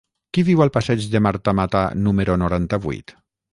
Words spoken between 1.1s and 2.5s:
de Marta Mata número